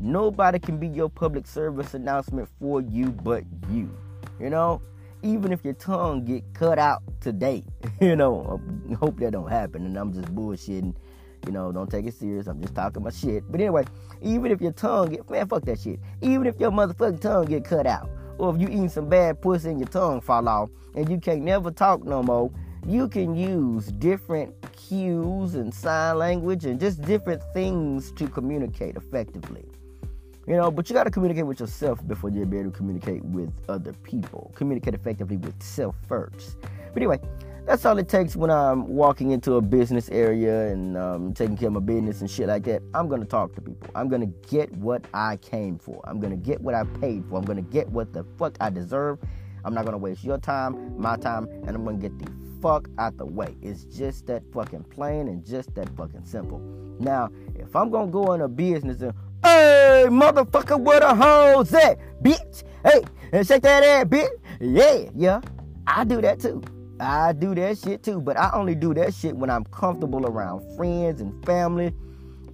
[0.00, 3.90] Nobody can be your public service announcement for you but you.
[4.40, 4.82] You know,
[5.22, 7.64] even if your tongue get cut out today,
[8.00, 10.94] you know, I hope that don't happen and I'm just bullshitting.
[11.48, 12.46] You know, don't take it serious.
[12.46, 13.42] I'm just talking my shit.
[13.50, 13.84] But anyway,
[14.20, 15.98] even if your tongue get man, fuck that shit.
[16.20, 19.70] Even if your motherfucking tongue get cut out, or if you eating some bad pussy
[19.70, 22.50] and your tongue fall off and you can't never talk no more,
[22.86, 29.64] you can use different cues and sign language and just different things to communicate effectively.
[30.46, 33.50] You know, but you got to communicate with yourself before you're able to communicate with
[33.70, 34.52] other people.
[34.54, 36.58] Communicate effectively with self first.
[36.60, 37.20] But anyway,
[37.68, 41.68] that's all it takes when I'm walking into a business area and um, taking care
[41.68, 42.80] of my business and shit like that.
[42.94, 43.90] I'm gonna talk to people.
[43.94, 46.00] I'm gonna get what I came for.
[46.04, 47.36] I'm gonna get what I paid for.
[47.36, 49.18] I'm gonna get what the fuck I deserve.
[49.66, 53.18] I'm not gonna waste your time, my time, and I'm gonna get the fuck out
[53.18, 53.54] the way.
[53.60, 56.60] It's just that fucking plain and just that fucking simple.
[56.98, 61.98] Now, if I'm gonna go in a business and hey motherfucker, where the hoes at,
[62.22, 62.62] bitch?
[62.82, 64.30] Hey, and shake that ass, bitch.
[64.58, 65.40] Yeah, yeah,
[65.86, 66.62] I do that too.
[67.00, 70.76] I do that shit too, but I only do that shit when I'm comfortable around
[70.76, 71.92] friends and family.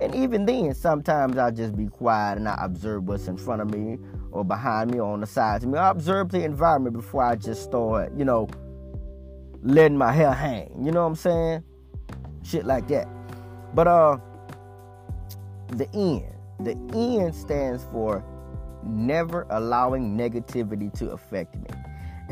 [0.00, 3.70] And even then, sometimes I just be quiet and I observe what's in front of
[3.70, 3.98] me
[4.32, 5.78] or behind me or on the sides of me.
[5.78, 8.48] I observe the environment before I just start, you know,
[9.62, 10.70] letting my hair hang.
[10.84, 11.64] You know what I'm saying?
[12.42, 13.08] Shit like that.
[13.74, 14.18] But uh
[15.68, 16.24] the N.
[16.60, 18.24] The N stands for
[18.84, 21.70] never allowing negativity to affect me.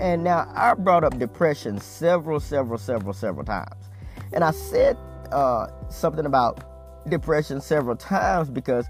[0.03, 3.89] And now I brought up depression several, several, several, several times.
[4.33, 4.97] And I said
[5.31, 8.85] uh, something about depression several times because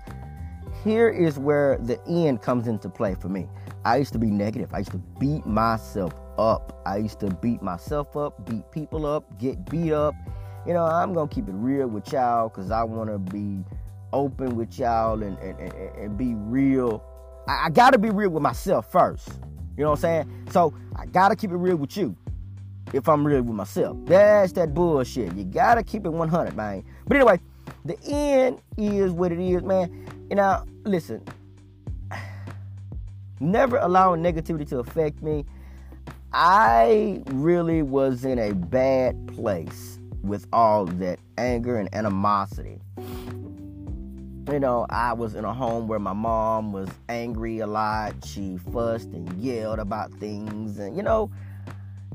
[0.83, 3.47] here is where the end comes into play for me.
[3.85, 4.73] I used to be negative.
[4.73, 6.81] I used to beat myself up.
[6.87, 10.15] I used to beat myself up, beat people up, get beat up.
[10.67, 13.63] You know, I'm going to keep it real with y'all because I want to be
[14.15, 17.05] open with y'all and, and, and, and be real.
[17.47, 19.29] I, I got to be real with myself first.
[19.83, 20.47] You know what I'm saying?
[20.53, 22.15] So I gotta keep it real with you.
[22.93, 23.97] If I'm real with myself.
[24.05, 25.35] That's that bullshit.
[25.35, 26.85] You gotta keep it 100, man.
[27.05, 27.41] But anyway,
[27.85, 30.07] the end is what it is, man.
[30.31, 31.25] You know, listen.
[33.41, 35.45] Never allowing negativity to affect me.
[36.33, 42.79] I really was in a bad place with all that anger and animosity
[44.51, 48.15] you know, I was in a home where my mom was angry a lot.
[48.25, 50.79] She fussed and yelled about things.
[50.79, 51.31] And, you know,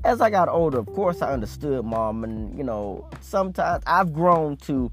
[0.03, 2.23] as I got older, of course, I understood mom.
[2.23, 4.91] And, you know, sometimes I've grown to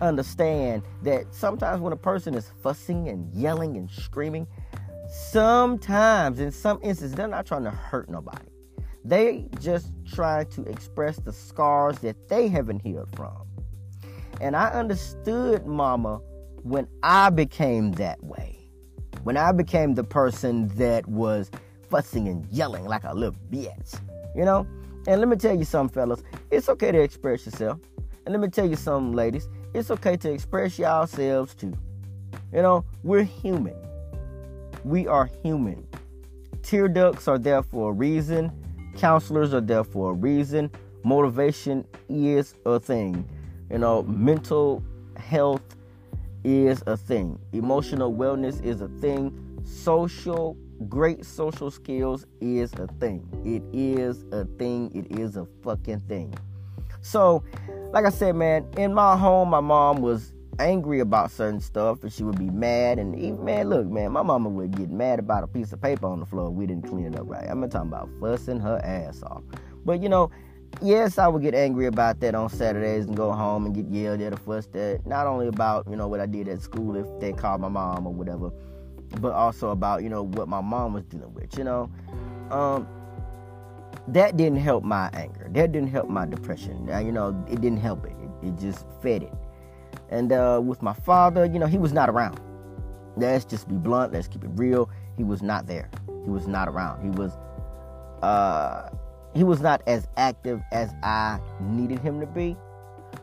[0.00, 4.46] understand that sometimes when a person is fussing and yelling and screaming,
[5.08, 8.48] sometimes, in some instances, they're not trying to hurt nobody.
[9.04, 13.46] They just try to express the scars that they haven't healed from.
[14.40, 16.20] And I understood mama
[16.62, 18.58] when I became that way,
[19.22, 21.50] when I became the person that was
[21.90, 24.00] fussing and yelling like a little bitch,
[24.34, 24.66] you know?
[25.06, 27.78] And let me tell you something, fellas, it's okay to express yourself.
[28.26, 31.76] And let me tell you something, ladies, it's okay to express yourselves too.
[32.52, 33.76] You know, we're human.
[34.84, 35.86] We are human.
[36.62, 38.52] Tear ducts are there for a reason.
[38.96, 40.70] Counselors are there for a reason.
[41.04, 43.28] Motivation is a thing.
[43.70, 44.82] You know, mental
[45.16, 45.62] health
[46.44, 47.38] is a thing.
[47.52, 49.60] Emotional wellness is a thing.
[49.64, 50.56] Social,
[50.88, 53.26] great social skills is a thing.
[53.44, 54.90] It is a thing.
[54.94, 56.34] It is a fucking thing.
[57.00, 57.44] So,
[57.92, 62.12] like I said, man, in my home, my mom was angry about certain stuff and
[62.12, 62.98] she would be mad.
[62.98, 66.06] And even, man, look, man, my mama would get mad about a piece of paper
[66.06, 66.50] on the floor.
[66.50, 67.46] We didn't clean it up right.
[67.48, 69.42] I'm not talking about fussing her ass off.
[69.84, 70.30] But, you know,
[70.82, 74.20] yes, I would get angry about that on Saturdays and go home and get yelled
[74.20, 75.06] at or fussed at.
[75.06, 78.06] Not only about, you know, what I did at school if they called my mom
[78.06, 78.50] or whatever,
[79.20, 81.90] but also about, you know, what my mom was dealing with, you know.
[82.50, 82.86] Um,
[84.08, 85.48] that didn't help my anger.
[85.52, 86.86] That didn't help my depression.
[86.86, 88.12] Now, you know, it didn't help it.
[88.42, 89.32] It, it just fed it.
[90.10, 92.40] And uh, with my father, you know, he was not around.
[93.16, 94.12] Let's just be blunt.
[94.12, 94.88] Let's keep it real.
[95.16, 95.90] He was not there.
[96.24, 97.02] He was not around.
[97.02, 97.32] He was,
[98.22, 98.90] uh,
[99.38, 102.56] he was not as active as I needed him to be,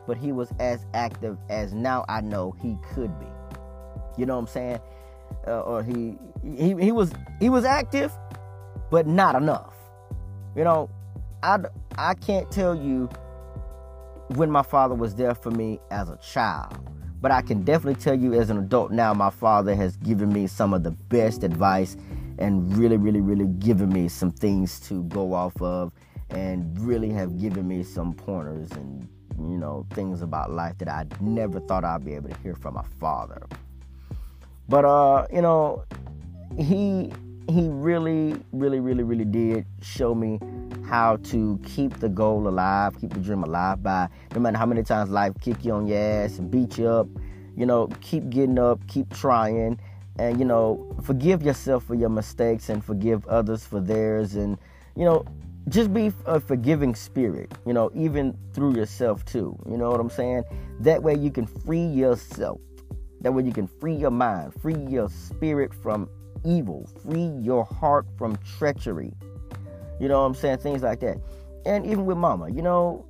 [0.06, 3.26] but he was as active as now I know he could be.
[4.16, 4.80] You know what I'm saying?
[5.46, 8.10] Uh, or he, he he was he was active,
[8.90, 9.74] but not enough.
[10.56, 10.88] You know,
[11.42, 11.58] I
[11.98, 13.10] I can't tell you
[14.36, 16.78] when my father was there for me as a child.
[17.20, 20.46] But I can definitely tell you as an adult now, my father has given me
[20.46, 21.94] some of the best advice
[22.38, 25.92] and really, really, really given me some things to go off of
[26.30, 29.08] and really have given me some pointers and,
[29.38, 32.74] you know, things about life that I never thought I'd be able to hear from
[32.74, 33.46] my father.
[34.68, 35.84] But, uh, you know,
[36.58, 37.12] he
[37.48, 40.40] he really, really, really, really did show me
[40.84, 44.82] how to keep the goal alive, keep the dream alive by no matter how many
[44.82, 47.08] times life kick you on your ass and beat you up,
[47.56, 49.78] you know, keep getting up, keep trying,
[50.18, 54.58] and you know, forgive yourself for your mistakes and forgive others for theirs, and
[54.96, 55.24] you know,
[55.68, 59.58] just be a forgiving spirit, you know, even through yourself too.
[59.68, 60.44] You know what I'm saying?
[60.80, 62.60] That way you can free yourself.
[63.20, 66.08] That way you can free your mind, free your spirit from
[66.44, 69.12] evil, free your heart from treachery
[69.98, 70.58] you know what I'm saying?
[70.58, 71.18] Things like that.
[71.64, 73.06] And even with mama, you know,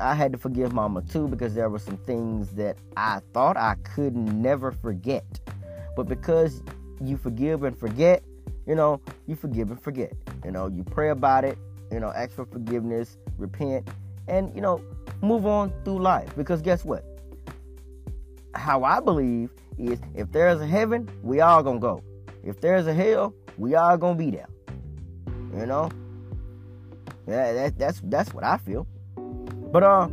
[0.00, 3.76] I had to forgive mama too because there were some things that I thought I
[3.94, 5.24] could never forget.
[5.96, 6.62] But because
[7.04, 8.22] you forgive and forget,
[8.66, 10.12] you know, you forgive and forget.
[10.44, 11.58] You know, you pray about it,
[11.92, 13.88] you know, ask for forgiveness, repent,
[14.26, 14.82] and, you know,
[15.20, 16.34] move on through life.
[16.36, 17.04] Because guess what?
[18.54, 22.02] How I believe is if there's a heaven, we all gonna go.
[22.42, 24.48] If there's a hell, we all gonna be there.
[25.54, 25.90] You know?
[27.28, 28.86] Yeah, that, that's that's what I feel.
[29.16, 30.08] But uh,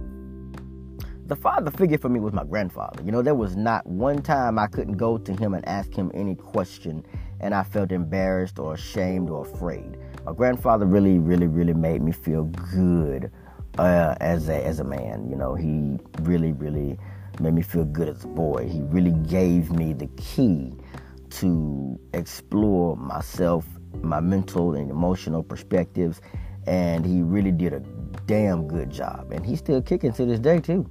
[1.25, 3.03] the father figure for me was my grandfather.
[3.03, 6.11] You know, there was not one time I couldn't go to him and ask him
[6.13, 7.05] any question,
[7.39, 9.97] and I felt embarrassed or ashamed or afraid.
[10.29, 13.31] My grandfather really, really, really made me feel good
[13.79, 15.27] uh, as a as a man.
[15.27, 16.99] You know, he really, really
[17.39, 18.69] made me feel good as a boy.
[18.69, 20.75] He really gave me the key
[21.31, 23.65] to explore myself,
[24.03, 26.21] my mental and emotional perspectives,
[26.67, 27.79] and he really did a
[28.27, 29.31] damn good job.
[29.31, 30.87] And he's still kicking to this day too.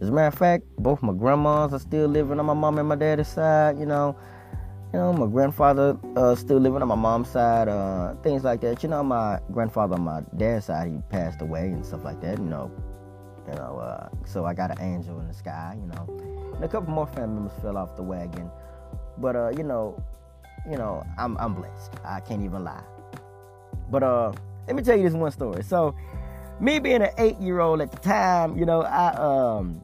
[0.00, 2.88] As a matter of fact, both my grandmas are still living on my mom and
[2.88, 3.78] my daddy's side.
[3.78, 4.16] You know,
[4.92, 7.68] you know, my grandfather uh, still living on my mom's side.
[7.68, 8.82] Uh, things like that.
[8.82, 12.38] You know, my grandfather on my dad's side, he passed away and stuff like that.
[12.38, 12.70] You know,
[13.46, 13.78] you know.
[13.78, 15.76] Uh, so I got an angel in the sky.
[15.78, 18.50] You know, and a couple more family members fell off the wagon.
[19.18, 20.02] But uh, you know,
[20.68, 21.92] you know, I'm I'm blessed.
[22.04, 22.84] I can't even lie.
[23.90, 24.32] But uh,
[24.66, 25.64] let me tell you this one story.
[25.64, 25.94] So,
[26.60, 29.82] me being an eight year old at the time, you know, I um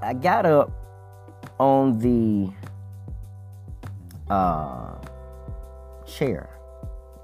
[0.00, 0.70] I got up
[1.58, 2.52] on the
[4.30, 4.94] uh
[6.06, 6.50] chair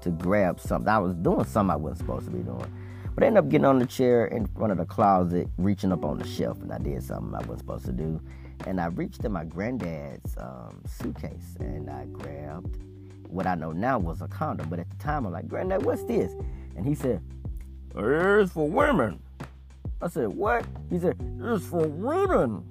[0.01, 0.87] to grab something.
[0.87, 2.71] I was doing something I wasn't supposed to be doing.
[3.13, 6.03] But I ended up getting on the chair in front of the closet, reaching up
[6.03, 8.21] on the shelf, and I did something I wasn't supposed to do.
[8.67, 12.77] And I reached in my granddad's um, suitcase and I grabbed
[13.27, 14.69] what I know now was a condom.
[14.69, 16.31] But at the time, I'm like, Granddad, what's this?
[16.75, 17.21] And he said,
[17.95, 19.19] It's for women.
[20.01, 20.65] I said, What?
[20.89, 22.63] He said, It's for women.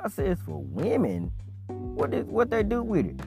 [0.00, 1.30] I said, It's for women?
[1.68, 3.20] What did what they do with it?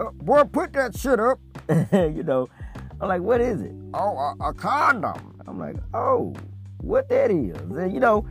[0.00, 1.38] Uh, boy, put that shit up.
[1.92, 2.48] you know,
[3.00, 3.72] I'm like, What is it?
[3.92, 5.40] Oh, a, a condom.
[5.46, 6.34] I'm like, Oh,
[6.78, 7.56] what that is?
[7.56, 8.26] And, you know,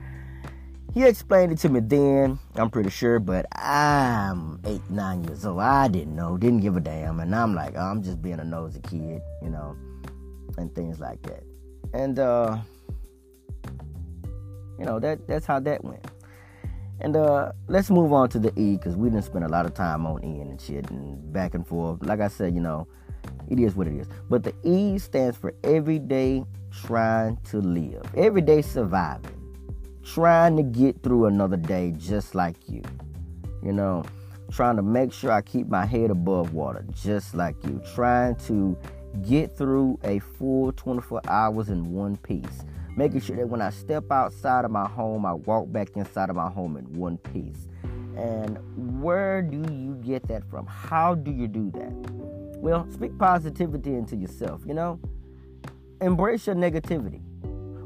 [0.94, 5.60] he explained it to me then, I'm pretty sure, but I'm eight, nine years old.
[5.60, 7.20] I didn't know, didn't give a damn.
[7.20, 9.78] And I'm like, oh, I'm just being a nosy kid, you know,
[10.58, 11.44] and things like that.
[11.94, 12.58] And, uh,
[14.80, 16.06] you know, that that's how that went.
[17.02, 19.74] And uh, let's move on to the E because we didn't spend a lot of
[19.74, 22.04] time on E and shit and back and forth.
[22.04, 22.88] Like I said, you know,
[23.50, 24.08] it is what it is.
[24.30, 29.40] But the E stands for everyday trying to live, everyday surviving
[30.14, 32.82] trying to get through another day just like you.
[33.62, 34.04] You know,
[34.52, 37.82] trying to make sure I keep my head above water just like you.
[37.94, 38.78] Trying to
[39.28, 42.64] get through a full 24 hours in one piece.
[43.00, 46.36] Making sure that when I step outside of my home, I walk back inside of
[46.36, 47.70] my home in one piece.
[48.18, 48.60] And
[49.02, 50.68] where do you get that from?
[50.68, 51.94] How do you do that?
[52.58, 55.00] Well, speak positivity into yourself, you know?
[56.02, 57.22] Embrace your negativity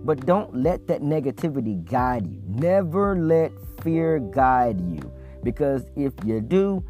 [0.04, 2.42] But don't let that negativity guide you.
[2.48, 3.52] Never let
[3.84, 5.14] fear guide you.
[5.44, 6.84] Because if you do,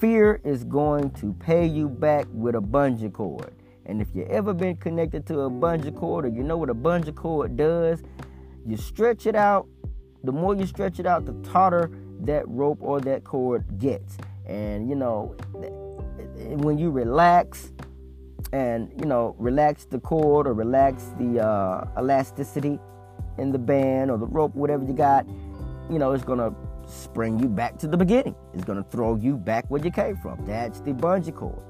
[0.00, 3.54] fear is going to pay you back with a bungee cord.
[3.86, 6.74] And if you ever been connected to a bungee cord or you know what a
[6.74, 8.02] bungee cord does,
[8.66, 9.66] you stretch it out.
[10.22, 14.16] The more you stretch it out, the tauter that rope or that cord gets.
[14.46, 15.36] And you know,
[16.38, 17.72] when you relax
[18.52, 22.78] and you know relax the cord or relax the uh, elasticity
[23.38, 25.26] in the band or the rope, whatever you got,
[25.90, 26.54] you know, it's gonna
[26.86, 28.34] spring you back to the beginning.
[28.54, 30.44] It's gonna throw you back where you came from.
[30.46, 31.62] That's the bungee cord.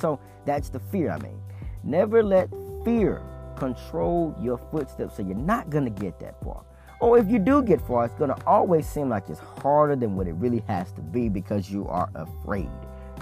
[0.00, 1.10] So that's the fear.
[1.10, 1.38] I mean,
[1.84, 2.48] never let
[2.84, 3.22] fear
[3.56, 6.64] control your footsteps, so you're not gonna get that far.
[7.00, 10.28] Or if you do get far, it's gonna always seem like it's harder than what
[10.28, 12.70] it really has to be because you are afraid.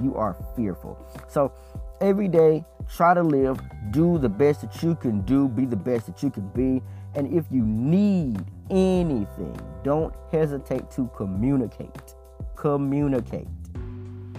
[0.02, 0.98] You are fearful.
[1.28, 1.52] So
[2.00, 6.06] every day, try to live, do the best that you can do, be the best
[6.06, 6.82] that you can be.
[7.14, 12.14] And if you need anything, don't hesitate to communicate.
[12.56, 13.48] Communicate.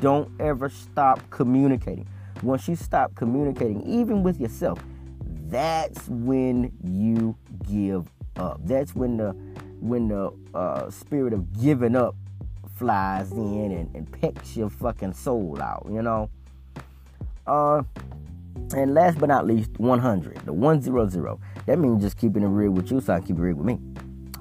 [0.02, 2.08] Don't ever stop communicating.
[2.44, 4.80] Once you stop communicating, even with yourself,
[5.48, 7.36] that's when you
[7.70, 8.60] give up.
[8.64, 9.32] That's when the
[9.80, 12.16] when the uh, spirit of giving up
[12.78, 16.30] flies in and, and pecks your fucking soul out, you know.
[17.46, 17.84] Uh,
[18.76, 21.40] and last but not least, 100, the 100.
[21.66, 23.66] That means just keeping it real with you, so I can keep it real with
[23.66, 23.80] me.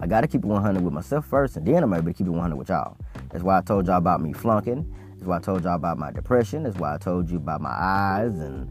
[0.01, 2.30] I gotta keep it 100 with myself first, and then I'm able to keep it
[2.30, 2.96] 100 with y'all.
[3.30, 4.90] That's why I told y'all about me flunking.
[5.21, 6.62] That's why I told y'all about my depression.
[6.62, 8.66] That's why I told you about my eyes and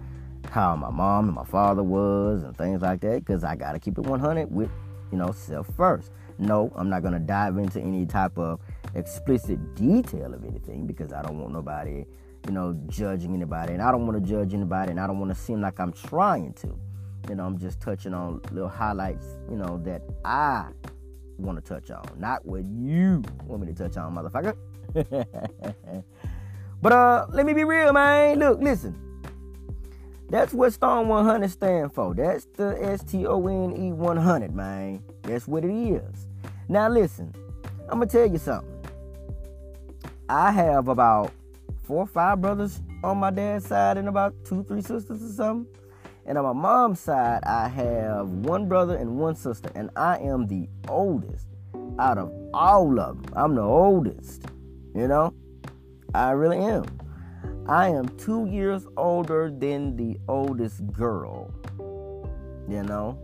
[0.49, 3.23] how my mom and my father was and things like that.
[3.23, 4.71] Because I gotta keep it 100 with
[5.11, 6.11] you know, self first.
[6.39, 8.59] No, I'm not gonna dive into any type of
[8.95, 12.03] explicit detail of anything because I don't want nobody,
[12.47, 15.31] you know, judging anybody, and I don't want to judge anybody, and I don't want
[15.31, 16.79] to seem like I'm trying to.
[17.29, 20.69] You know, I'm just touching on little highlights, you know, that I
[21.37, 24.55] want to touch on, not what you want me to touch on, motherfucker.
[26.81, 28.39] but uh, let me be real, man.
[28.39, 28.95] Look, listen.
[30.29, 32.13] That's what Stone 100 stand for.
[32.13, 35.03] That's the S T O N E 100, man.
[35.23, 36.27] That's what it is.
[36.67, 37.33] Now listen,
[37.89, 38.69] I'm gonna tell you something.
[40.29, 41.31] I have about
[41.83, 45.75] four or five brothers on my dad's side and about two, three sisters or something.
[46.27, 50.45] And on my mom's side, I have one brother and one sister, and I am
[50.45, 51.47] the oldest
[51.97, 53.33] out of all of them.
[53.35, 54.45] I'm the oldest,
[54.93, 55.33] you know?
[56.13, 56.85] I really am.
[57.67, 61.53] I am two years older than the oldest girl,
[62.67, 63.17] you know?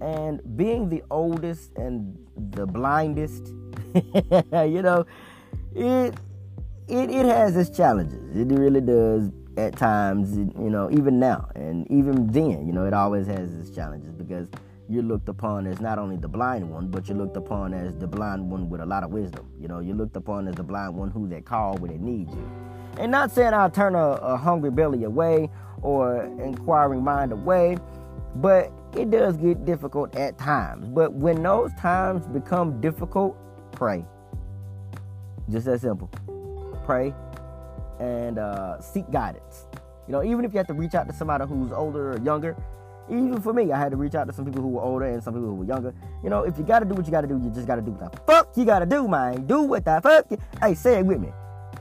[0.00, 2.16] And being the oldest and
[2.52, 3.46] the blindest,
[3.94, 5.06] you know,
[5.74, 6.14] it,
[6.88, 8.36] it it has its challenges.
[8.36, 12.94] It really does at times, you know, even now and even then, you know, it
[12.94, 14.48] always has its challenges because
[14.88, 18.06] you're looked upon as not only the blind one, but you're looked upon as the
[18.06, 19.46] blind one with a lot of wisdom.
[19.60, 22.30] You know, you're looked upon as the blind one who they call when they need
[22.30, 22.50] you.
[22.98, 25.50] And not saying I'll turn a, a hungry belly away
[25.82, 27.76] or inquiring mind away,
[28.36, 30.88] but it does get difficult at times.
[30.88, 33.36] But when those times become difficult,
[33.72, 34.04] pray.
[35.50, 36.10] Just that simple.
[36.84, 37.14] Pray
[38.00, 39.66] and uh, seek guidance.
[40.06, 42.56] You know, even if you have to reach out to somebody who's older or younger,
[43.10, 45.22] even for me, I had to reach out to some people who were older and
[45.22, 45.94] some people who were younger.
[46.22, 48.12] You know, if you gotta do what you gotta do, you just gotta do what
[48.12, 49.46] the fuck you gotta do, man.
[49.46, 50.30] Do what the fuck.
[50.30, 50.38] You...
[50.60, 51.32] Hey, say it with me.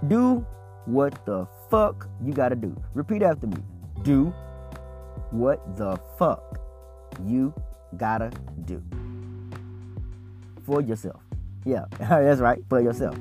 [0.08, 0.46] Do
[0.86, 2.76] what the fuck you gotta do.
[2.94, 3.58] Repeat after me.
[4.04, 4.34] Do
[5.32, 6.60] what the fuck
[7.26, 7.54] you
[7.98, 8.32] gotta
[8.66, 8.82] do
[10.66, 11.22] for yourself.
[11.66, 13.18] Yeah, that's right, for yourself.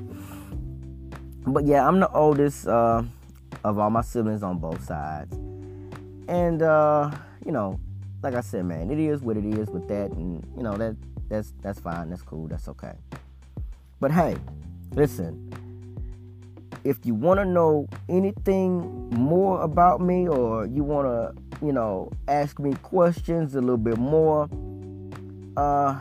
[1.45, 3.03] But yeah, I'm the oldest uh,
[3.63, 5.33] of all my siblings on both sides.
[6.27, 7.11] And uh,
[7.45, 7.79] you know,
[8.23, 10.95] like I said, man, it is what it is with that, and you know that
[11.29, 12.93] that's that's fine, that's cool, that's okay.
[13.99, 14.35] But hey,
[14.93, 15.51] listen,
[16.83, 22.11] if you want to know anything more about me or you want to, you know,
[22.27, 24.47] ask me questions a little bit more,
[25.57, 25.99] uh,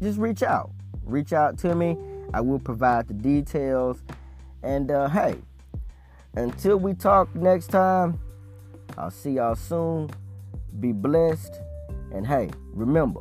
[0.00, 0.70] just reach out.
[1.04, 1.98] Reach out to me.
[2.32, 4.02] I will provide the details.
[4.62, 5.36] And uh, hey,
[6.34, 8.18] until we talk next time,
[8.96, 10.10] I'll see y'all soon.
[10.80, 11.60] Be blessed.
[12.12, 13.20] And hey, remember,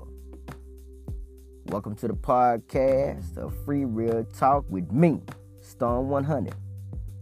[1.68, 5.22] welcome to the podcast of Free Real Talk with me.
[5.62, 6.56] Stone 100.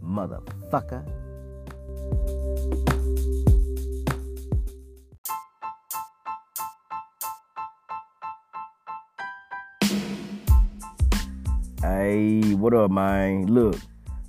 [0.02, 1.06] Motherfucker.
[11.82, 13.46] Hey, what up, man?
[13.46, 13.76] Look,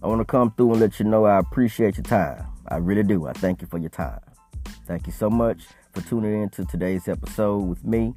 [0.01, 2.45] I want to come through and let you know I appreciate your time.
[2.67, 3.27] I really do.
[3.27, 4.19] I thank you for your time.
[4.85, 5.61] Thank you so much
[5.93, 8.13] for tuning in to today's episode with me.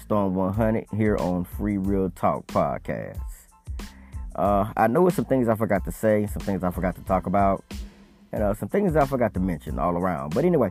[0.00, 3.18] Stone 100 here on Free Real Talk Podcast.
[4.36, 7.02] Uh, I know it's some things I forgot to say, some things I forgot to
[7.02, 7.64] talk about,
[8.30, 10.34] and uh, some things I forgot to mention all around.
[10.34, 10.70] But anyway,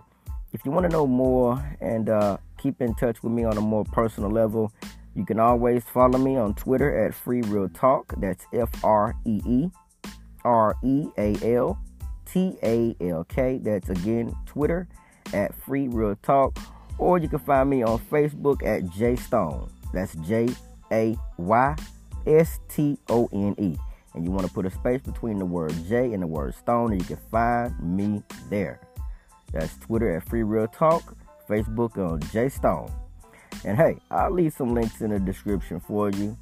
[0.53, 3.61] if you want to know more and uh, keep in touch with me on a
[3.61, 4.71] more personal level,
[5.13, 8.13] you can always follow me on Twitter at Free Real Talk.
[8.15, 9.69] That's F R E E
[10.45, 11.77] R E A L
[12.25, 13.59] T A L K.
[13.61, 14.87] That's again Twitter
[15.33, 16.57] at Free Real Talk.
[16.97, 19.69] Or you can find me on Facebook at Jay Stone.
[19.93, 20.49] That's J
[20.91, 21.75] A Y
[22.27, 23.77] S T O N E.
[24.13, 26.91] And you want to put a space between the word J and the word Stone,
[26.91, 28.79] and you can find me there.
[29.51, 31.15] That's Twitter at Free Real Talk,
[31.49, 32.91] Facebook on Jay Stone.
[33.65, 36.37] And hey, I'll leave some links in the description for you.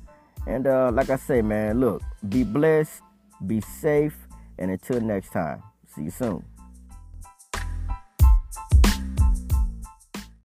[0.47, 3.01] And uh, like I say, man, look, be blessed,
[3.45, 4.15] be safe,
[4.57, 5.61] and until next time,
[5.93, 6.43] see you soon.